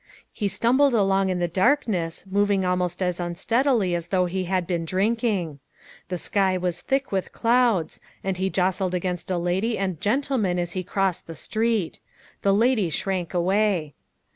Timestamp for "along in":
0.95-1.37